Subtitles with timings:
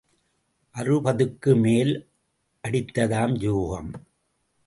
[0.75, 1.93] அறுபதுக்கு மேல்
[2.63, 3.91] அடித்ததாம் யோகம்.